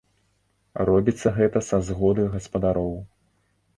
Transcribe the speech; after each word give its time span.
Робіцца 0.89 1.33
гэта 1.37 1.59
са 1.69 1.77
згоды 1.91 2.27
гаспадароў. 2.37 2.93